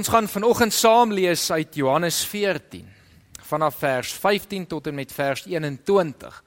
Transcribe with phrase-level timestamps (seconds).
[0.00, 2.86] Ons gaan vanoggend saam lees uit Johannes 14
[3.44, 6.38] vanaf vers 15 tot en met vers 21.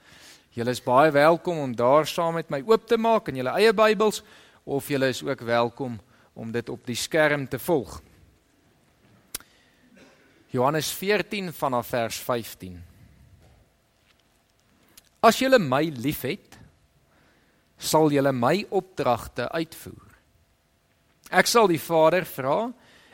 [0.58, 3.76] Julle is baie welkom om daar saam met my oop te maak in julle eie
[3.78, 4.24] Bybels
[4.66, 6.00] of julle is ook welkom
[6.34, 8.02] om dit op die skerm te volg.
[10.50, 12.84] Johannes 14 vanaf vers 15.
[15.22, 16.58] As julle my liefhet,
[17.78, 20.10] sal julle my opdragte uitvoer.
[21.30, 22.64] Ek sal die Vader vra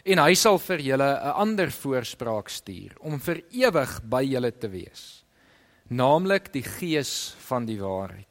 [0.09, 4.67] en hy sal vir julle 'n ander voorspraak stuur om vir ewig by julle te
[4.67, 5.19] wees
[5.89, 8.25] naamlik die gees van die waarheid.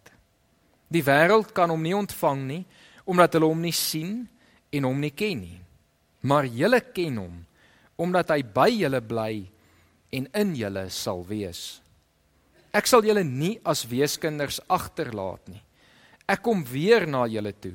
[0.89, 2.65] Die wêreld kan hom nie ontvang nie
[3.09, 4.27] omdat hulle hom nie sien
[4.73, 5.61] en hom nie ken nie.
[6.29, 7.37] Maar julle ken hom
[7.99, 9.33] omdat hy by julle bly
[10.15, 11.81] en in julle sal wees.
[12.71, 15.63] Ek sal julle nie as weeskinders agterlaat nie.
[16.29, 17.75] Ek kom weer na julle toe.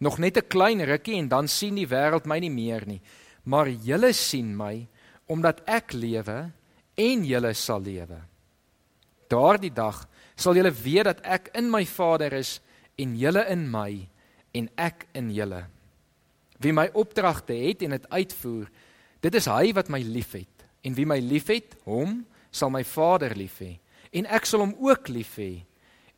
[0.00, 3.00] Nog net 'n klein rukkie en dan sien die wêreld my nie meer nie
[3.44, 4.86] maar julle sien my
[5.30, 6.38] omdat ek lewe
[7.00, 8.18] en julle sal lewe.
[9.32, 10.04] Daardie dag
[10.36, 12.58] sal julle weet dat ek in my Vader is
[13.00, 13.90] en julle in my
[14.54, 15.64] en ek in julle.
[16.62, 18.68] Wie my opdragte het en dit uitvoer,
[19.24, 22.22] dit is hy wat my liefhet en wie my liefhet, hom
[22.54, 23.74] sal my Vader lief hê
[24.14, 25.64] en ek sal hom ook lief hê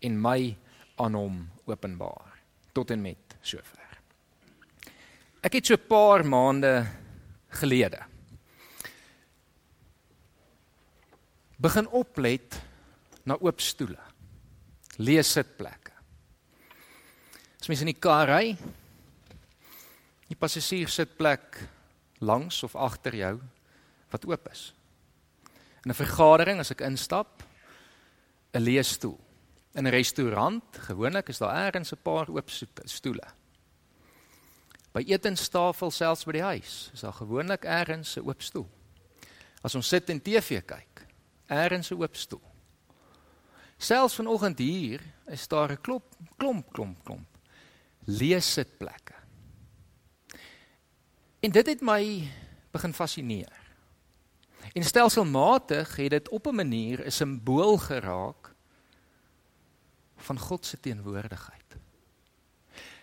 [0.05, 0.53] en my
[1.01, 1.39] aan hom
[1.71, 2.35] openbaar
[2.77, 3.83] tot en met sover.
[5.41, 6.87] Ek het so 'n paar maande
[7.57, 8.03] gelede.
[11.57, 12.61] Begin oplet
[13.25, 14.01] na oop stoele.
[14.97, 15.93] Lees sitplekke.
[17.61, 18.53] As mens in die kar ry,
[20.29, 21.59] die passasier sitplek
[22.21, 23.35] langs of agter jou
[24.13, 24.73] wat oop is.
[25.85, 27.43] In 'n vergadering as ek instap,
[28.55, 29.19] 'n leesstoel.
[29.75, 32.51] In 'n restaurant, gewoonlik is daar eers 'n paar oop
[32.85, 33.27] stoele.
[34.97, 38.69] By etenstafel selfs by die huis is daar gewoonlik eers 'n oop stoel.
[39.61, 41.07] As ons sit en TV kyk,
[41.49, 42.43] eers 'n oop stoel.
[43.77, 47.29] Selfs vanoggend hier is daar 'n klop klomp klomp klomp
[48.07, 49.15] lees sitplekke.
[51.41, 52.31] En dit het my
[52.71, 53.53] begin fascineer.
[54.73, 58.55] En stelselmatig het dit op 'n manier 'n simbool geraak
[60.17, 61.77] van God se teenwoordigheid.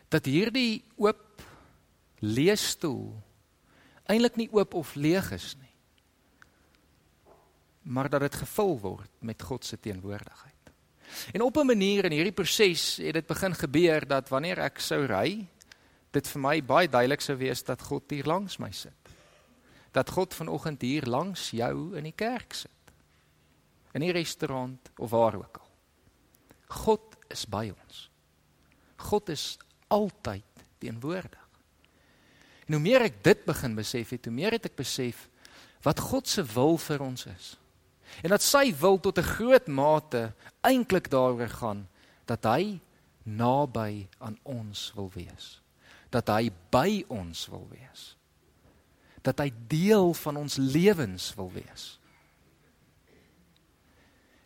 [0.07, 1.32] Dat hierdie oop
[2.23, 3.11] leesstoel
[4.07, 5.71] eintlik nie oop of leeg is nie.
[7.93, 10.51] Maar dat dit gevul word met God se teenwoordigheid.
[11.33, 15.05] En op 'n manier in hierdie proses het dit begin gebeur dat wanneer ek sou
[15.05, 15.47] ry,
[16.11, 19.09] dit vir my baie duidelik sou wees dat God hier langs my sit.
[19.91, 22.71] Dat God vanoggend hier langs jou in die kerk sit.
[23.93, 25.71] In die restaurant of waar ook al.
[26.67, 28.09] God is by ons.
[28.95, 29.57] God is
[29.87, 31.42] altyd teenwoordig.
[32.67, 35.27] En hoe meer ek dit begin besef het, hoe meer het ek besef
[35.83, 37.57] wat God se wil vir ons is.
[38.23, 41.87] En dat sy wil tot 'n groot mate eintlik daaroor gaan
[42.25, 42.79] dat hy
[43.23, 45.61] naby aan ons wil wees.
[46.09, 48.15] Dat hy by ons wil wees.
[49.21, 51.99] Dat hy deel van ons lewens wil wees.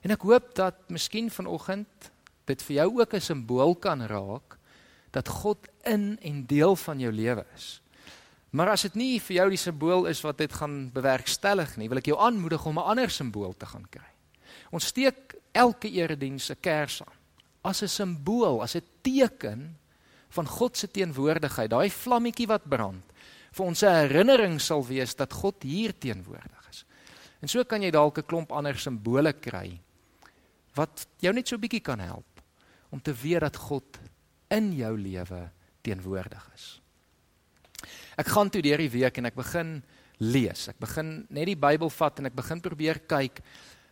[0.01, 2.11] En ek hoop dat miskien vanoggend
[2.47, 4.57] dit vir jou ook 'n simbool kan raak
[5.11, 7.81] dat God in en deel van jou lewe is.
[8.51, 11.97] Maar as dit nie vir jou die simbool is wat dit gaan bewerkstellig nie, wil
[11.97, 14.11] ek jou aanmoedig om 'n ander simbool te gaan kry.
[14.71, 17.17] Ons steek elke erediens 'n kers aan
[17.67, 19.77] as 'n simbool, as 'n teken
[20.29, 23.03] van God se teenwoordigheid, daai vlammetjie wat brand
[23.51, 26.85] vir ons 'n herinnering sal wees dat God hier teenwoordig is.
[27.41, 29.79] En so kan jy dalk 'n klomp ander simbole kry
[30.75, 32.41] wat jou net so bietjie kan help
[32.91, 33.97] om te weet dat God
[34.49, 36.81] in jou lewe teenwoordig is.
[38.17, 39.77] Ek gaan toe deur die week en ek begin
[40.17, 40.67] lees.
[40.71, 43.43] Ek begin net die Bybel vat en ek begin probeer kyk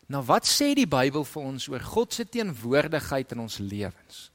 [0.10, 4.30] na wat sê die Bybel vir ons oor God se teenwoordigheid in ons lewens.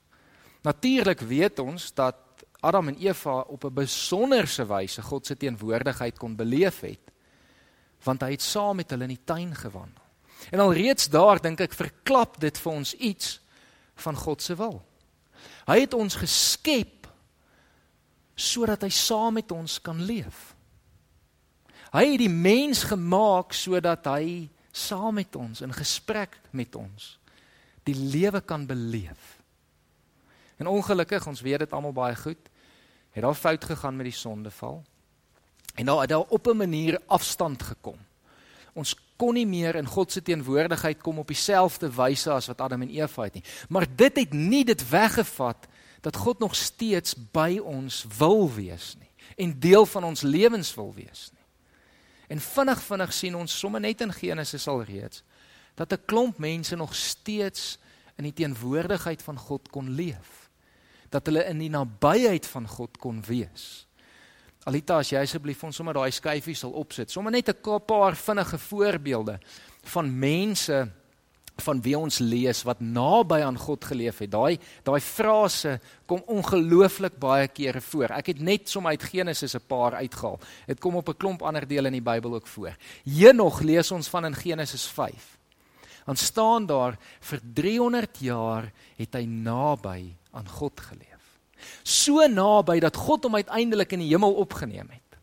[0.67, 2.19] Natuurlik weet ons dat
[2.61, 7.11] Adam en Eva op 'n besonderse wyse God se teenwoordigheid kon beleef het
[8.05, 10.05] want hy het saam met hulle in die tuin gewandel.
[10.51, 13.41] En alreeds daar dink ek verklap dit vir ons iets
[13.95, 14.83] van God se wil.
[15.67, 17.00] Hy het ons geskep
[18.41, 20.55] sodat hy saam met ons kan leef.
[21.91, 27.17] Hy het die mens gemaak sodat hy saam met ons in gesprek met ons
[27.89, 29.41] die lewe kan beleef.
[30.61, 32.51] En ongelukkig, ons weet dit almal baie goed,
[33.11, 34.83] het daar fout gegaan met die sondeval.
[35.75, 37.99] En daar het daar op 'n manier afstand gekom.
[38.73, 42.83] Ons kon nie meer in God se teenwoordigheid kom op dieselfde wyse as wat Adam
[42.83, 43.45] en Eva het nie.
[43.69, 45.67] Maar dit het nie dit weggevat
[46.01, 50.95] dat God nog steeds by ons wil wees nie en deel van ons lewens wil
[50.95, 51.47] wees nie.
[52.31, 55.23] En vinnig vinnig sien ons sommer net in Genesis al reeds
[55.75, 57.79] dat 'n klomp mense nog steeds
[58.17, 60.51] in die teenwoordigheid van God kon leef.
[61.09, 63.87] Dat hulle in die nabyheid van God kon wees.
[64.69, 67.11] Alita, as jy asseblief ons sommer daai skyfie sal opsit.
[67.11, 69.41] Sommer net 'n paar vinnige voorbeelde
[69.83, 70.93] van mense
[71.61, 74.31] van wie ons lees wat naby aan God geleef het.
[74.31, 78.11] Daai daai frase kom ongelooflik baie kere voor.
[78.17, 80.41] Ek het net som uit Genesis 'n paar uitgehaal.
[80.67, 82.77] Dit kom op 'n klomp ander dele in die Bybel ook voor.
[83.05, 85.39] Henog lees ons van in Genesis 5.
[86.05, 91.39] Dan staan daar vir 300 jaar het hy naby aan God geleef.
[91.83, 95.19] So naby dat God hom uiteindelik in die hemel opgeneem het.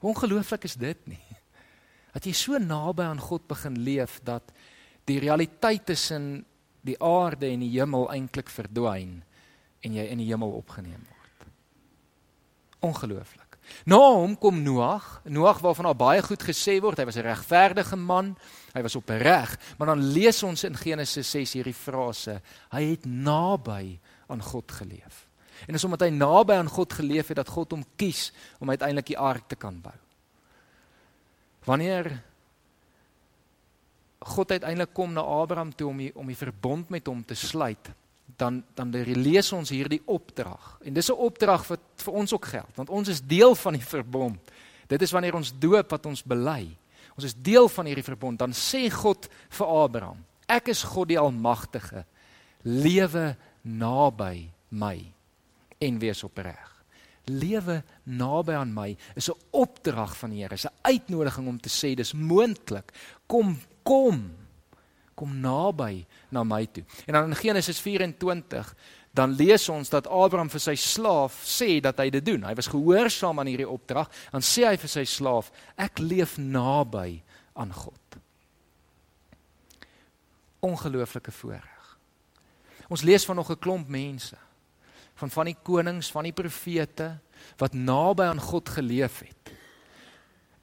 [0.00, 1.22] Ongelooflik is dit nie.
[2.14, 4.52] Dat jy so naby aan God begin leef dat
[5.08, 6.44] die realiteit tussen
[6.84, 9.22] die aarde en die hemel eintlik verdwyn
[9.84, 11.48] en jy in die hemel opgeneem word.
[12.84, 13.44] Ongelooflik.
[13.88, 17.96] Na hom kom Noag, Noag waarvan al baie goed gesê word, hy was 'n regverdige
[17.96, 18.36] man,
[18.74, 22.40] hy was op reg, maar dan lees ons in Genesis 6 hierdie frase,
[22.70, 23.98] hy het naby
[24.28, 25.28] aan God geleef.
[25.66, 29.06] En dis omdat hy naby aan God geleef het dat God hom kies om uiteindelik
[29.06, 29.94] die ark te kan bou.
[31.64, 32.22] Wanneer
[34.24, 37.90] God uiteindelik kom na Abraham toe om die, om die verbond met hom te sluit,
[38.40, 40.78] dan dan lees ons hierdie opdrag.
[40.84, 43.84] En dis 'n opdrag wat vir ons ook geld, want ons is deel van die
[43.84, 44.40] verbond.
[44.86, 46.76] Dit is wanneer ons doop wat ons bely.
[47.14, 48.38] Ons is deel van hierdie verbond.
[48.38, 52.04] Dan sê God vir Abraham: Ek is God die Almagtige.
[52.62, 54.96] Lewe naby my
[55.78, 56.70] en wees opreg.
[57.24, 61.68] Lewe naby aan my is 'n opdrag van die Here, is 'n uitnodiging om te
[61.68, 62.92] sê dis moontlik.
[63.26, 63.56] Kom
[63.86, 64.24] kom
[65.14, 66.02] kom naby
[66.34, 66.82] na my toe.
[67.06, 68.74] En dan in Genesis 24
[69.14, 72.42] dan lees ons dat Abraham vir sy slaaf sê dat hy dit doen.
[72.42, 74.10] Hy was gehoorsaam aan hierdie opdrag.
[74.34, 77.22] Dan sê hy vir sy slaaf: "Ek leef naby
[77.54, 78.18] aan God."
[80.66, 81.98] Ongelooflike voorreg.
[82.90, 84.36] Ons lees van nog 'n klomp mense
[85.14, 87.18] van van die konings, van die profete
[87.60, 89.54] wat naby aan God geleef het.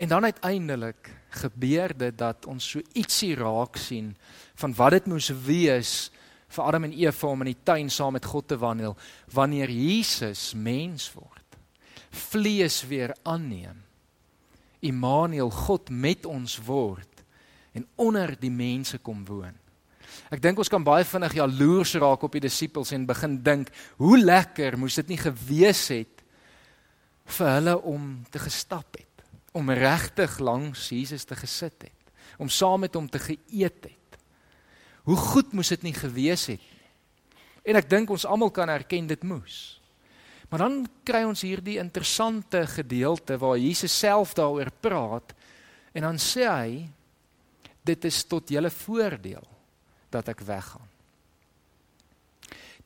[0.02, 4.16] En dan uiteindelik gebeur dit dat ons so ietsie raak sien
[4.58, 5.92] van wat dit moes wees
[6.52, 8.96] vir Adam en Eva om in die tuin saam met God te wandel
[9.30, 11.58] wanneer Jesus mens word.
[12.10, 13.78] Vlees weer aanneem.
[14.82, 17.22] Immanuel God met ons word
[17.78, 19.54] en onder die mense kom woon.
[20.34, 23.70] Ek dink ons kan baie vinnig jaloers raak op die disippels en begin dink,
[24.02, 26.26] hoe lekker moes dit nie gewees het
[27.38, 29.11] vir hulle om te gestap het
[29.52, 34.20] om regtig langs Jesus te gesit het, om saam met hom te geëet het.
[35.04, 36.80] Hoe goed moes dit nie gewees het nie.
[37.62, 39.78] En ek dink ons almal kan erken dit moes.
[40.50, 45.36] Maar dan kry ons hierdie interessante gedeelte waar Jesus self daaroor praat
[45.96, 46.82] en dan sê hy
[47.88, 49.46] dit is tot julle voordeel
[50.12, 50.90] dat ek weggaan.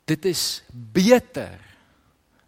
[0.05, 1.57] Dit is beter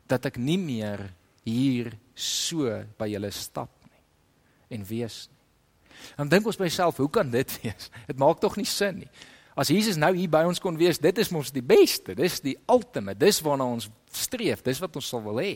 [0.08, 1.08] dat ek nie meer
[1.48, 3.77] hier so by julle stap
[4.70, 5.38] en wees nie.
[6.18, 7.90] Dan dink ons by myself, hoe kan dit wees?
[8.10, 9.10] Dit maak tog nie sin nie.
[9.58, 12.54] As Jesus nou hier by ons kon wees, dit is mos die beste, dis die
[12.70, 15.56] ultimate, dis waarna ons streef, dis wat ons sal wil hê.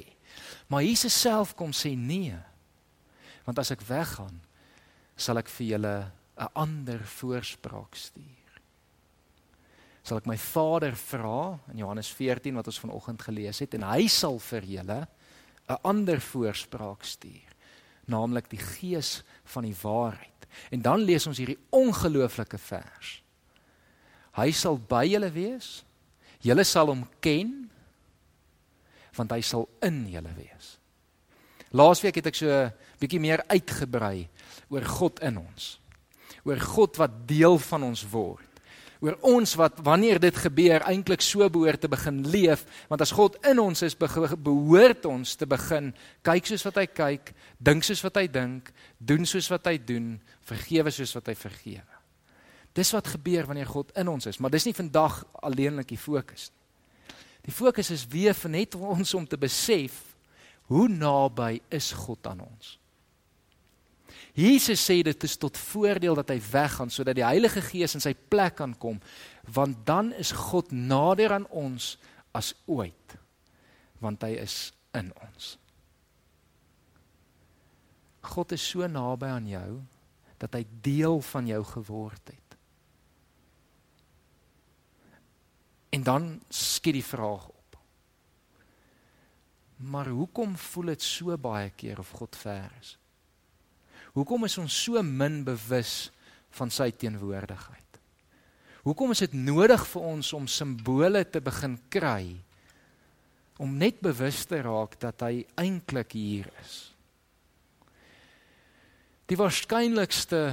[0.73, 2.33] Maar Jesus self kom sê nee.
[3.45, 4.39] Want as ek weggaan,
[5.13, 5.95] sal ek vir julle
[6.41, 8.57] 'n ander voorspraak stuur.
[10.01, 14.07] Sal ek my Vader vra in Johannes 14 wat ons vanoggend gelees het en hy
[14.07, 15.07] sal vir julle
[15.69, 17.50] 'n ander voorspraak stuur
[18.11, 19.21] naamlik die gees
[19.53, 20.47] van die waarheid.
[20.69, 23.15] En dan lees ons hierdie ongelooflike vers.
[24.35, 25.81] Hy sal by julle wees.
[26.43, 27.57] Julle sal hom ken
[29.11, 30.67] want hy sal in julle wees.
[31.75, 34.29] Laasweek het ek so 'n bietjie meer uitgebrei
[34.69, 35.79] oor God in ons.
[36.43, 38.50] Oor God wat deel van ons word
[39.01, 43.39] oor ons wat wanneer dit gebeur eintlik so behoort te begin leef want as God
[43.49, 45.89] in ons is behoort ons te begin
[46.25, 50.13] kyk soos wat hy kyk dink soos wat hy dink doen soos wat hy doen
[50.45, 51.97] vergewe soos wat hy vergewe.
[52.77, 56.49] Dis wat gebeur wanneer God in ons is maar dis nie vandag alleenlik die fokus
[56.49, 56.59] nie.
[57.41, 59.97] Die fokus is weer net ons om te besef
[60.69, 62.77] hoe naby is God aan ons
[64.37, 68.13] Jesus sê dit is tot voordeel dat hy weggaan sodat die Heilige Gees in sy
[68.13, 69.01] plek kan kom
[69.51, 71.97] want dan is God nader aan ons
[72.37, 73.17] as ooit
[74.01, 75.55] want hy is in ons.
[78.21, 79.81] God is so naby aan jou
[80.41, 82.57] dat hy deel van jou geword het.
[85.91, 87.77] En dan skiet die vraag op.
[89.91, 92.95] Maar hoekom voel dit so baie keer of God ver is?
[94.17, 96.11] Hoekom is ons so min bewus
[96.57, 97.99] van sy teenwoordigheid?
[98.83, 102.33] Hoekom is dit nodig vir ons om simbole te begin kry
[103.61, 106.89] om net bewus te raak dat hy eintlik hier is?
[109.29, 110.49] Die waarskynlikste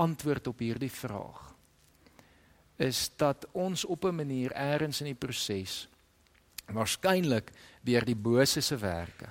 [0.00, 1.50] antwoord op hierdie vraag
[2.80, 5.88] is dat ons op 'n manier eers in die proses
[6.66, 9.28] waarskynlik deur die bose se werke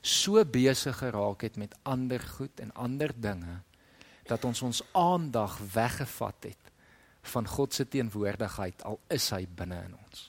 [0.00, 3.60] so besig geraak het met ander goed en ander dinge
[4.30, 6.72] dat ons ons aandag weggevat het
[7.32, 10.28] van God se teenwoordigheid al is hy binne in ons.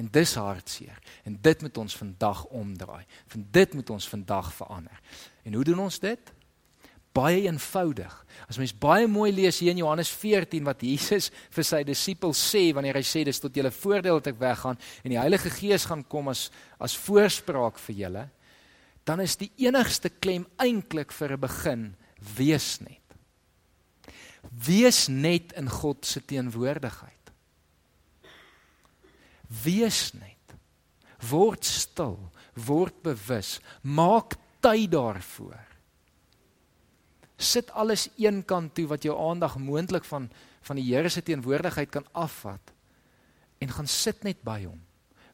[0.00, 0.98] En dis hartseer
[1.28, 3.04] en dit moet ons vandag omdraai.
[3.32, 5.00] Van dit moet ons vandag verander.
[5.44, 6.32] En hoe doen ons dit?
[7.12, 8.14] Baie eenvoudig.
[8.46, 12.68] As mens baie mooi lees hier in Johannes 14 wat Jesus vir sy disippels sê
[12.76, 16.06] wanneer hy sê dis tot julle voordeel dat ek weggaan en die Heilige Gees gaan
[16.06, 16.48] kom as
[16.78, 18.28] as voorspraak vir julle,
[19.10, 21.82] dan is die enigste klem eintlik vir 'n begin
[22.36, 23.16] wees net.
[24.66, 27.32] Wees net in God se teenwoordigheid.
[29.64, 30.36] Wees net.
[31.30, 35.66] Word stil, word bewus, maak tyd daarvoor.
[37.36, 40.30] Sit alles eenkant toe wat jou aandag moontlik van
[40.62, 42.72] van die Here se teenwoordigheid kan afvat
[43.58, 44.80] en gaan sit net by hom.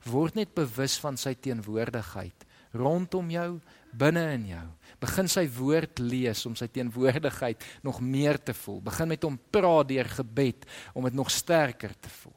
[0.04, 3.60] Word net bewus van sy teenwoordigheid rondom jou,
[3.96, 4.66] binne in jou.
[5.00, 8.80] Begin sy woord lees om sy teenwoordigheid nog meer te voel.
[8.88, 12.36] Begin met hom praat deur gebed om dit nog sterker te voel.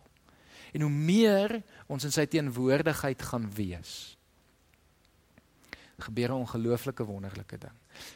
[0.74, 1.59] En hoe meer
[1.89, 4.15] ons in sy teenwoordigheid gaan wees,
[6.00, 7.75] gebeur 'n ongelooflike wonderlike ding.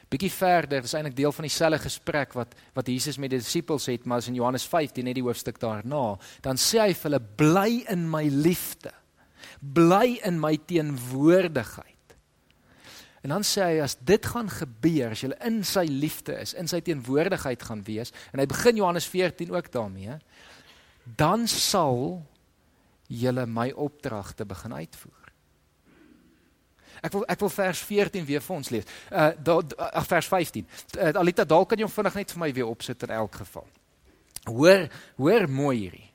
[0.09, 4.05] Bietjie verder, dis eintlik deel van dieselfde gesprek wat wat Jesus met die disippels het,
[4.05, 7.85] maar as in Johannes 15 net die hoofstuk daarna, dan sê hy vir hulle bly
[7.89, 8.91] in my liefde.
[9.59, 11.92] Bly in my teenwoordigheid.
[13.23, 16.67] En dan sê hy as dit gaan gebeur, as jy in sy liefde is, in
[16.67, 20.17] sy teenwoordigheid gaan wees, en hy begin Johannes 14 ook daarmee,
[21.19, 22.19] dan sal
[23.07, 25.23] julle my opdragte begin uitvoer.
[27.03, 28.91] Ek wil ek wil vers 14 weer vir ons lees.
[29.11, 29.31] Uh
[29.89, 30.67] ag vers 15.
[30.95, 33.67] Uh, Alita dalk kan jy hom vinnig net vir my weer opsit in elk geval.
[34.47, 34.87] Hoor
[35.19, 36.07] hoor mooi hierdie.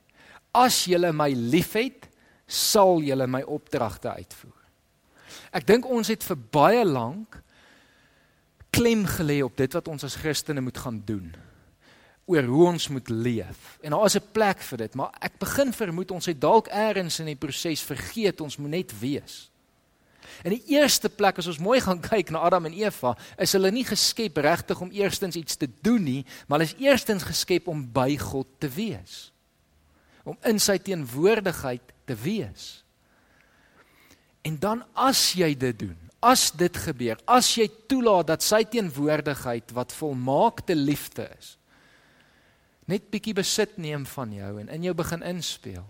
[0.57, 2.07] As julle my liefhet,
[2.49, 4.58] sal julle my opdragte uitvoer.
[5.51, 7.41] Ek dink ons het vir baie lank
[8.69, 11.31] klem gelê op dit wat ons as Christene moet gaan doen
[12.29, 13.77] oor hoe ons moet leef.
[13.81, 17.19] En daar is 'n plek vir dit, maar ek begin vermoed ons het dalk eers
[17.19, 19.49] in die proses vergeet ons moet net wees.
[20.43, 23.71] In die eerste plek as ons mooi gaan kyk na Adam en Eva, is hulle
[23.71, 27.91] nie geskep regtig om eerstens iets te doen nie, maar hulle is eerstens geskep om
[27.93, 29.31] by God te wees.
[30.23, 32.83] Om in sy teenwoordigheid te wees.
[34.47, 39.71] En dan as jy dit doen, as dit gebeur, as jy toelaat dat sy teenwoordigheid
[39.75, 41.55] wat volmaakte liefde is,
[42.89, 45.85] net bietjie besit neem van jou en in jou begin inspel,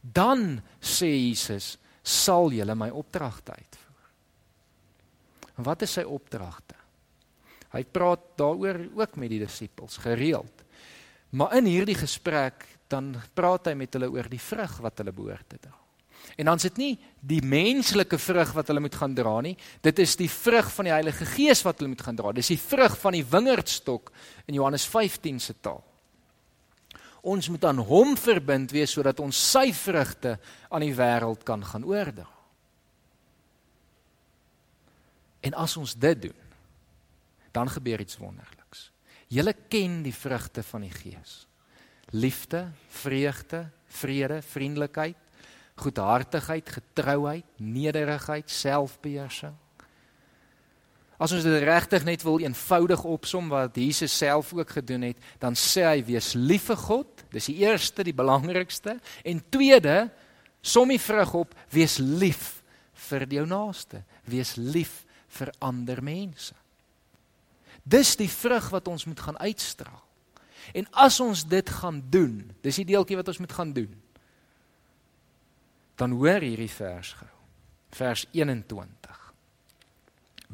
[0.00, 4.06] dan sê Jesus, sal jy my opdragte uitvoer.
[5.58, 6.76] En wat is sy opdragte?
[7.74, 10.64] Hy praat daaroor ook met die disippels gereeld.
[11.36, 15.50] Maar in hierdie gesprek dan praat hy met hulle oor die vrug wat hulle behoort
[15.52, 15.74] te dra.
[16.36, 19.56] En dan is dit nie die menslike vrug wat hulle moet gaan dra nie.
[19.82, 22.32] Dit is die vrug van die Heilige Gees wat hulle moet gaan dra.
[22.32, 24.12] Dis die vrug van die wingerdstok
[24.46, 25.82] in Johannes 15 se taal.
[27.28, 30.36] Ons moet aan hom verbind wees sodat ons sy vrugte
[30.70, 32.28] aan die wêreld kan gaan oordra.
[35.40, 36.38] En as ons dit doen,
[37.54, 38.88] dan gebeur iets wonderliks.
[39.28, 41.46] Julle ken die vrugte van die Gees.
[42.10, 43.66] Liefde, vreugde,
[44.00, 45.16] vrede, vriendelikheid,
[45.80, 49.56] goedhartigheid, getrouheid, nederigheid, selfbeheersing.
[51.18, 55.58] As ons dit regtig net wil eenvoudig opsom wat Jesus self ook gedoen het, dan
[55.58, 60.06] sê hy wees lief vir God, dis die eerste, die belangrikste, en tweede,
[60.62, 62.60] som die vrug op, wees lief
[63.08, 65.02] vir jou naaste, wees lief
[65.38, 66.54] vir ander mense.
[67.82, 70.04] Dis die vrug wat ons moet gaan uitstraal.
[70.76, 73.90] En as ons dit gaan doen, dis die deeltjie wat ons moet gaan doen
[75.98, 77.30] dan hoor hierdie vers gou.
[77.98, 79.18] Vers 21.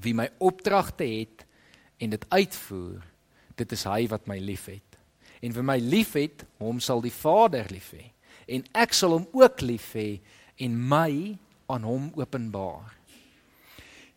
[0.00, 1.44] Wie my opdragte het
[2.00, 3.04] en dit uitvoer,
[3.58, 4.98] dit is hy wat my liefhet.
[5.44, 8.08] En wie my liefhet, hom sal die Vader lief hê.
[8.48, 10.18] En ek sal hom ook lief hê
[10.64, 11.36] en my
[11.72, 12.94] aan hom openbaar.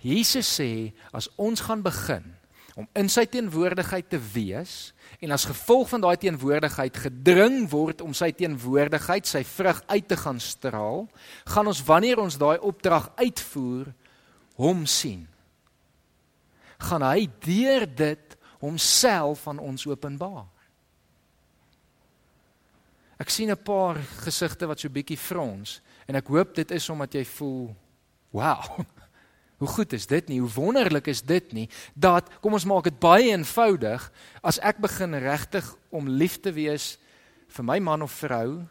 [0.03, 2.25] Jesus sê as ons gaan begin
[2.77, 4.91] om in sy teenwoordigheid te wees
[5.24, 10.17] en as gevolg van daai teenwoordigheid gedring word om sy teenwoordigheid, sy vrug uit te
[10.22, 11.07] gaan straal,
[11.50, 13.89] gaan ons wanneer ons daai opdrag uitvoer,
[14.62, 15.25] hom sien.
[16.86, 20.46] Gaan hy deur dit homself aan ons openbaar.
[23.17, 27.13] Ek sien 'n paar gesigte wat so bietjie frons en ek hoop dit is omdat
[27.13, 27.75] jy voel,
[28.31, 28.86] "Wow.
[29.57, 30.39] Hoe goed is dit nie?
[30.39, 34.03] Hoe wonderlik is dit nie dat kom ons maak dit baie eenvoudig
[34.45, 36.95] as ek begin regtig om lief te wees
[37.55, 38.61] vir my man of vrou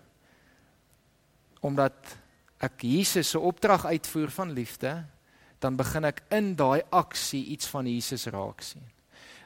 [1.66, 2.16] omdat
[2.62, 4.92] ek Jesus se opdrag uitvoer van liefde,
[5.58, 8.84] dan begin ek in daai aksie iets van Jesus raak sien.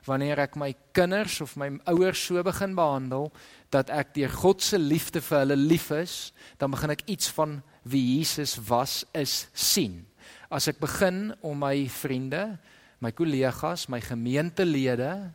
[0.07, 3.29] Wanneer ek my kinders of my ouers so begin behandel
[3.73, 7.61] dat ek deur God se liefde vir hulle lief is, dan begin ek iets van
[7.89, 10.03] wie Jesus was is sien.
[10.51, 12.59] As ek begin om my vriende,
[13.01, 15.31] my kollegas, my gemeentelede,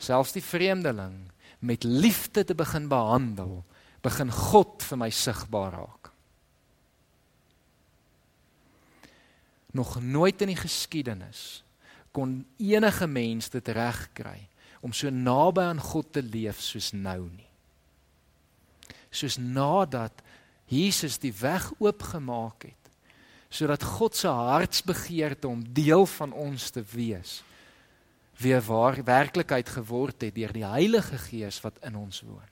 [0.00, 1.16] selfs die vreemdeling
[1.64, 3.62] met liefde te begin behandel,
[4.04, 6.12] begin God vir my sigbaar raak.
[9.76, 11.62] Nog nooit in die geskiedenis
[12.12, 14.48] kon enige mens dit regkry
[14.82, 17.46] om so naby aan God te leef soos nou nie.
[19.12, 20.24] Soos nadat
[20.70, 22.79] Jesus die weg oopgemaak het
[23.50, 27.40] sodat God se hartsbegeerte om deel van ons te wees
[28.40, 32.48] weer waar werklikheid geword het deur die Heilige Gees wat in ons woon.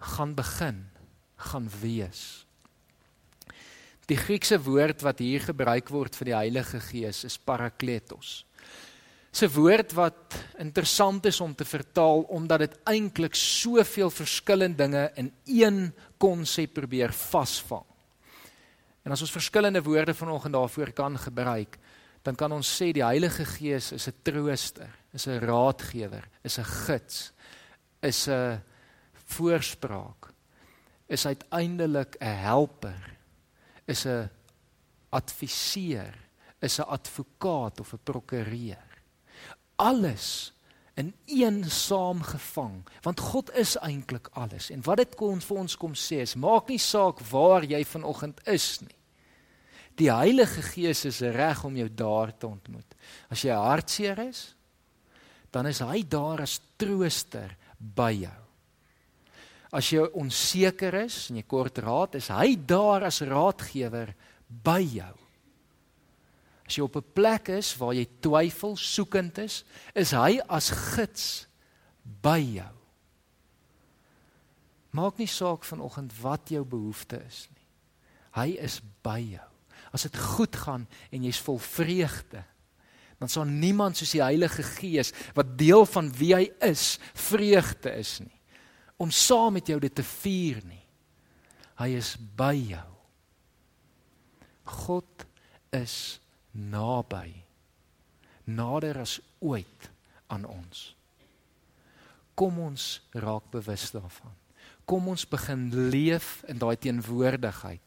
[0.00, 0.88] gaan begin,
[1.36, 2.46] gaan wees.
[4.08, 8.44] Die Griekse woord wat hier gebruik word vir die Heilige Gees is parakletos.
[9.32, 15.32] 'n woord wat interessant is om te vertaal omdat dit eintlik soveel verskillende dinge in
[15.44, 17.84] een konsep probeer vasvang.
[19.02, 21.78] En as ons verskillende woorde vanoggend daarvoor kan gebruik,
[22.22, 26.64] dan kan ons sê die Heilige Gees is 'n trooster, is 'n raadgewer, is 'n
[26.64, 27.32] gids,
[28.02, 28.60] is 'n
[29.14, 30.32] voorspraak,
[31.08, 33.18] is uiteindelik 'n helper
[33.90, 34.30] is 'n
[35.08, 36.14] adviseur,
[36.58, 38.89] is 'n advokaat of 'n prokureur.
[39.80, 40.52] Alles
[41.00, 44.68] in een saamgevang, want God is eintlik alles.
[44.70, 48.42] En wat dit kon vir ons kom sê is, maak nie saak waar jy vanoggend
[48.50, 48.96] is nie.
[50.00, 52.96] Die Heilige Gees is reg om jou daar te ontmoet.
[53.32, 54.42] As jy hartseer is,
[55.52, 58.38] dan is hy daar as trooster by jou.
[59.76, 64.14] As jy onseker is en jy kort raad, is hy daar as raadgewer
[64.48, 65.14] by jou.
[66.70, 71.46] As jy op 'n plek is waar jy twyfel, soekend is, is hy as gids
[72.22, 72.74] by jou.
[74.94, 77.66] Maak nie saak vanoggend wat jou behoefte is nie.
[78.38, 79.48] Hy is by jou.
[79.92, 82.44] As dit goed gaan en jy's vol vreugde,
[83.18, 88.20] dan sal niemand soos die Heilige Gees wat deel van wie hy is, vreugde is
[88.20, 88.40] nie
[89.00, 90.84] om saam met jou dit te vier nie.
[91.80, 92.88] Hy is by jou.
[94.84, 95.24] God
[95.72, 96.19] is
[96.52, 97.34] naby.
[98.44, 99.90] Nader as ooit
[100.26, 100.90] aan ons.
[102.34, 104.32] Kom ons raak bewus daarvan.
[104.88, 107.82] Kom ons begin leef in daai teenwoordigheid.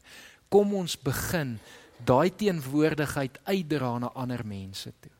[0.47, 1.58] Kom ons begin
[2.06, 5.12] daai teenwoordigheid uitdra na ander mense toe.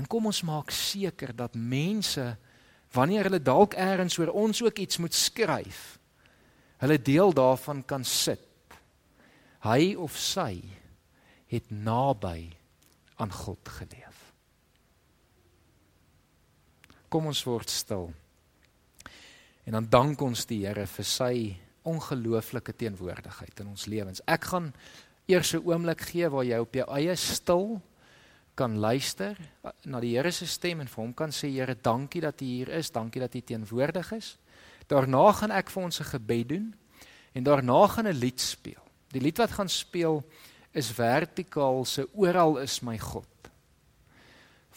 [0.00, 2.24] En kom ons maak seker dat mense
[2.92, 5.82] wanneer hulle dalk eers oor ons ook iets moet skryf,
[6.82, 8.42] hulle deel daarvan kan sit.
[9.62, 10.58] Hy of sy
[11.52, 12.48] het naby
[13.20, 14.32] aan God geleef.
[17.12, 18.08] Kom ons word stil.
[19.68, 21.34] En dan dank ons die Here vir sy
[21.86, 24.22] ongelooflike teenwoordigheid in ons lewens.
[24.26, 24.72] Ek gaan
[25.28, 27.82] eers 'n oomblik gee waar jy op jou eie stil
[28.54, 29.36] kan luister
[29.84, 32.68] na die Here se stem en vir hom kan sê Here, dankie dat U hier
[32.68, 34.38] is, dankie dat U teenwoordig is.
[34.88, 36.74] Daarna gaan ek vir ons 'n gebed doen
[37.34, 38.82] en daarna gaan 'n lied speel.
[39.12, 40.24] Die lied wat gaan speel
[40.72, 43.28] is vertikaal se oral is my God.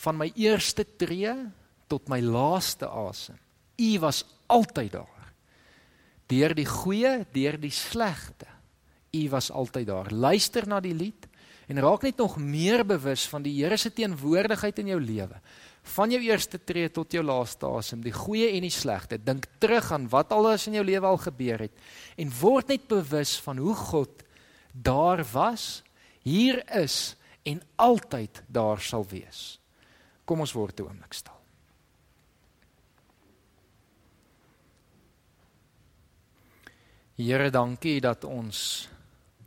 [0.04, 1.32] Van my eerste tree
[1.88, 3.38] tot my laaste asem.
[3.76, 5.30] U was altyd daar.
[6.32, 8.48] Deur die goeie, deur die slegte.
[9.16, 10.12] U was altyd daar.
[10.12, 11.30] Luister na die lied
[11.66, 15.40] en raak net nog meer bewus van die Here se teenwoordigheid in jou lewe.
[15.96, 19.18] Van jou eerste tree tot jou laaste asem, die goeie en die slegte.
[19.18, 21.74] Dink terug aan wat alles in jou lewe al gebeur het
[22.22, 24.22] en word net bewus van hoe God
[24.76, 25.85] daar was,
[26.26, 29.60] hier is en altyd daar sal wees.
[30.26, 31.38] Kom ons word 'n oomblik stil.
[37.16, 38.90] Here, dankie dat ons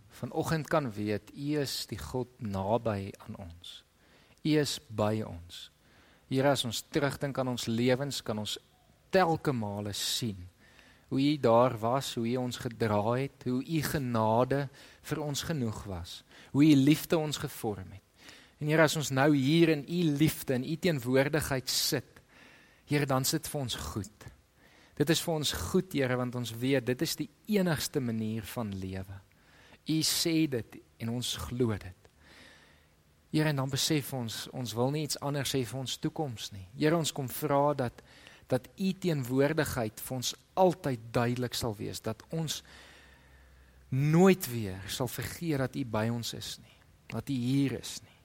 [0.08, 3.84] vanoggend kan weet U is die God naby aan ons.
[4.42, 5.70] U is by ons.
[6.28, 8.58] Here as ons terugdink aan ons lewens kan ons
[9.10, 10.48] telke male sien
[11.08, 14.68] hoe U daar was, hoe U ons gedra het, hoe U genade
[15.02, 18.04] vir ons genoeg was, hoe U liefde ons gevorm het.
[18.58, 22.14] En Here, as ons nou hier in u liefde en u teenwoordigheid sit,
[22.88, 24.24] Here, dan sit vir ons goed.
[24.96, 28.72] Dit is vir ons goed, Here, want ons weet dit is die enigste manier van
[28.74, 29.20] lewe.
[29.88, 32.10] U sê dit en ons glo dit.
[33.30, 36.64] Here, en dan besef ons ons wil nie iets anders hê vir ons toekoms nie.
[36.80, 38.02] Here, ons kom vra dat
[38.48, 42.62] dat u teenwoordigheid vir ons altyd duidelik sal wees, dat ons
[43.88, 46.78] nooit weer sal vergeet dat u by ons is nie,
[47.12, 48.16] dat u hier is nie.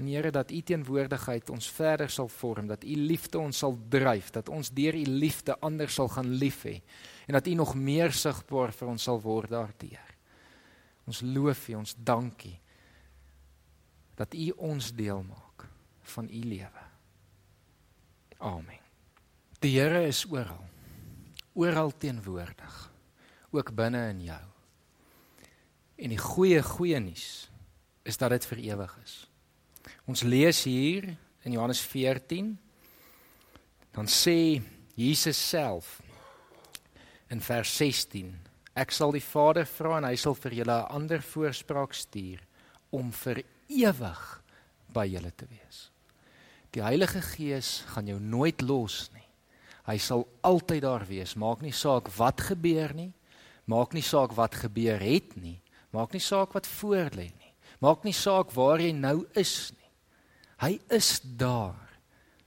[0.00, 4.30] En Here dat u teenwoordigheid ons verder sal vorm, dat u liefde ons sal dryf,
[4.30, 6.78] dat ons deur u liefde ander sal gaan lief hê
[7.26, 10.16] en dat u nog meer sigbaar vir ons sal word daardeur.
[11.04, 12.56] Ons loof u, ons dankie
[14.16, 15.68] dat u ons deel maak
[16.16, 16.84] van u lewe.
[18.38, 18.79] Amen.
[19.60, 20.64] Die Here is oral.
[21.52, 22.76] Oral teenwoordig,
[23.52, 24.44] ook binne in jou.
[26.00, 27.50] En die goeie goeie nuus
[28.08, 29.16] is dat dit vir ewig is.
[30.08, 31.10] Ons lees hier
[31.44, 32.54] in Johannes 14
[33.92, 34.62] dan sê
[34.96, 35.98] Jesus self
[37.28, 38.32] in vers 16
[38.80, 42.40] ek sal die Vader vra en hy sal vir julle 'n ander voorspraak stuur
[42.90, 44.42] om vir ewig
[44.88, 45.90] by julle te wees.
[46.72, 49.29] Die Heilige Gees gaan jou nooit los nie.
[49.88, 53.12] Hy sal altyd daar wees, maak nie saak wat gebeur nie,
[53.70, 55.60] maak nie saak wat gebeur het nie,
[55.94, 59.90] maak nie saak wat voor lê nie, maak nie saak waar jy nou is nie.
[60.60, 61.88] Hy is daar.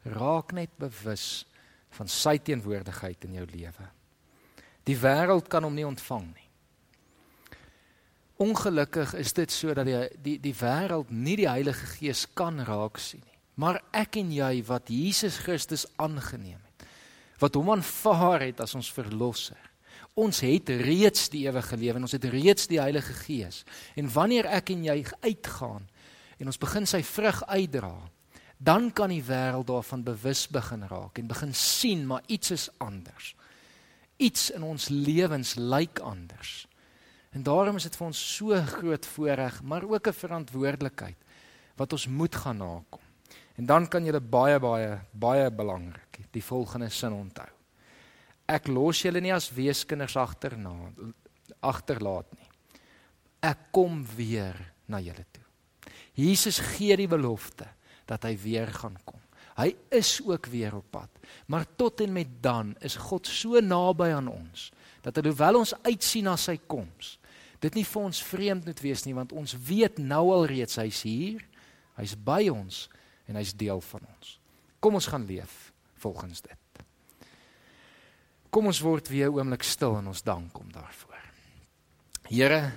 [0.04, 1.46] Raak net bewus
[1.96, 3.86] van sy teenwoordigheid in jou lewe.
[4.84, 6.50] Die wêreld kan hom nie ontvang nie.
[8.44, 13.00] Ongelukkig is dit so dat die die die wêreld nie die Heilige Gees kan raak
[13.00, 13.40] sien nie.
[13.56, 16.73] Maar ek en jy wat Jesus Christus aangeneem het,
[17.44, 19.60] wat hom aanvaar het as ons verlosser.
[20.16, 23.64] Ons het reeds die ewige lewe en ons het reeds die Heilige Gees.
[24.00, 25.88] En wanneer ek en jy uitgaan
[26.40, 27.96] en ons begin sy vrug uitdra,
[28.64, 33.34] dan kan die wêreld daarvan bewus begin raak en begin sien maar iets is anders.
[34.22, 36.64] Iets in ons lewens lyk anders.
[37.34, 41.18] En daarom is dit vir ons so groot voorreg, maar ook 'n verantwoordelikheid
[41.76, 43.03] wat ons moet gaan nakom.
[43.58, 47.50] En dan kan jy baie baie baie belangrik die volgende sin onthou.
[48.50, 50.74] Ek los julle nie as weeskinders agterna
[51.64, 52.50] agterlaat nie.
[53.44, 54.58] Ek kom weer
[54.90, 55.44] na julle toe.
[56.18, 57.68] Jesus gee die belofte
[58.10, 59.22] dat hy weer gaan kom.
[59.54, 61.10] Hy is ook weer op pad.
[61.46, 64.72] Maar tot en met dan is God so naby aan ons
[65.04, 67.18] dat alhoewel ons uitsien na sy koms,
[67.60, 71.02] dit nie vir ons vreemd moet wees nie want ons weet nou al reeds hy's
[71.04, 71.44] hier.
[72.00, 72.88] Hy's by ons
[73.26, 74.40] en hy's deel van ons.
[74.80, 75.72] Kom ons gaan leef
[76.04, 76.84] volgens dit.
[78.50, 81.22] Kom ons word weer 'n oomblik stil en ons dank hom daarvoor.
[82.30, 82.72] Here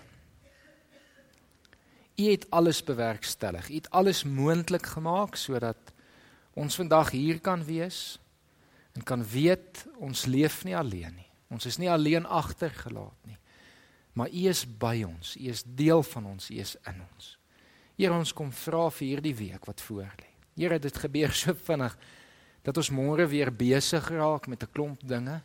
[2.17, 3.69] U het alles bewerkstellig.
[3.71, 5.77] U het alles moontlik gemaak sodat
[6.55, 8.19] ons vandag hier kan wees
[8.93, 11.29] en kan weet ons leef nie alleen nie.
[11.53, 13.37] Ons is nie alleen agtergelaat nie.
[14.13, 15.37] Maar U is by ons.
[15.37, 16.51] U is deel van ons.
[16.51, 17.39] U is in ons.
[17.97, 20.33] Here ons kom vra vir hierdie week wat voor lê.
[20.57, 21.97] Here dit gebeur so vinnig
[22.67, 25.43] dat ons môre weer besig raak met 'n klomp dinge.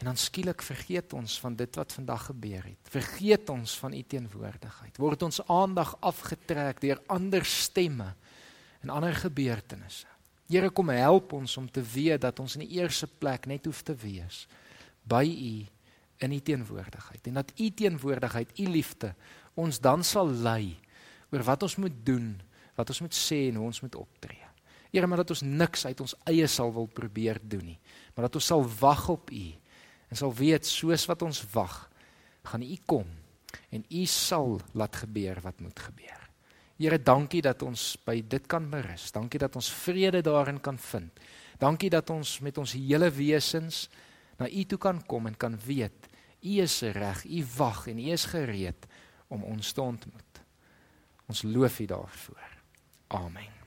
[0.00, 2.82] En dan skielik vergeet ons van dit wat vandag gebeur het.
[2.88, 4.96] Vergeet ons van u teenwoordigheid.
[4.96, 8.14] Word ons aandag afgetrek deur ander stemme
[8.80, 10.06] en ander gebeurtenisse.
[10.48, 13.82] Here kom help ons om te weet dat ons in die eerste plek net hoef
[13.82, 14.46] te wees
[15.02, 15.66] by u
[16.20, 19.14] in u teenwoordigheid en dat u teenwoordigheid, u liefde
[19.54, 20.76] ons dan sal lei
[21.30, 22.40] oor wat ons moet doen,
[22.80, 24.46] wat ons moet sê en hoe ons moet optree.
[24.90, 27.78] Here, maar dat ons niks uit ons eie sal wil probeer doen nie,
[28.16, 29.46] maar dat ons sal wag op u
[30.10, 31.76] en sal weet soos wat ons wag,
[32.50, 33.06] gaan U kom
[33.70, 36.18] en U sal laat gebeur wat moet gebeur.
[36.80, 39.10] Here, dankie dat ons by dit kan berus.
[39.12, 41.18] Dankie dat ons vrede daarin kan vind.
[41.60, 43.84] Dankie dat ons met ons hele wesens
[44.40, 46.08] na U toe kan kom en kan weet
[46.40, 48.86] U is reg, U wag en U is gereed
[49.28, 50.40] om ons te ontmoet.
[51.28, 52.59] Ons loof U daarvoor.
[53.10, 53.59] Amen.